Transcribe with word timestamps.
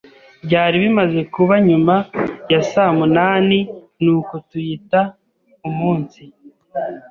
Byari 0.45 0.75
bimaze 0.83 1.19
kuba 1.33 1.55
nyuma 1.67 1.95
ya 2.51 2.61
saa 2.71 2.93
munani, 2.97 3.59
nuko 4.03 4.33
tuyita 4.49 5.01
umunsi. 5.69 6.21